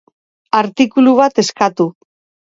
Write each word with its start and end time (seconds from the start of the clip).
Artikulu 0.59 1.13
bat 1.19 1.41
eskatu 1.43 1.87